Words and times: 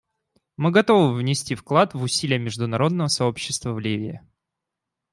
Мы 0.57 0.71
готовы 0.71 1.13
внести 1.13 1.53
вклад 1.53 1.93
в 1.93 2.01
усилия 2.01 2.39
международного 2.39 3.07
сообщества 3.07 3.71
в 3.73 3.77
Ливии. 3.79 4.19